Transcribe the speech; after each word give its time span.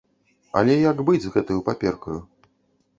Але 0.61 0.77
як 0.91 0.97
быць 1.11 1.19
з 1.27 1.33
гэтаю 1.37 1.59
паперкаю? 1.71 2.19